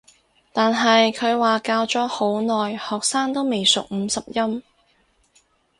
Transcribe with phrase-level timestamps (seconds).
[0.51, 4.63] 但係佢話教咗好耐學生都未熟五十音